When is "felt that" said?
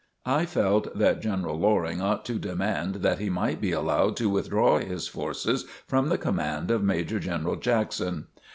0.47-1.21